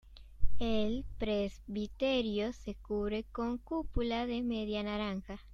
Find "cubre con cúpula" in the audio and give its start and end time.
2.73-4.25